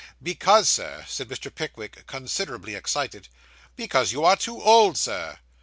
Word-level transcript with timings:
'Because, 0.19 0.67
Sir,' 0.67 1.05
said 1.07 1.29
Mr. 1.29 1.53
Pickwick, 1.53 2.07
considerably 2.07 2.73
excited 2.73 3.27
'because 3.75 4.11
you 4.11 4.25
are 4.25 4.35
too 4.35 4.59
old, 4.59 4.97
Sir. 4.97 5.37